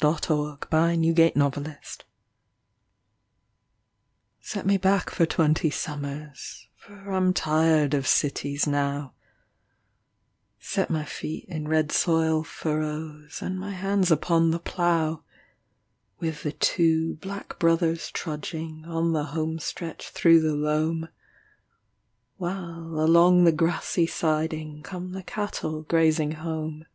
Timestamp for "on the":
1.42-1.76, 18.86-19.24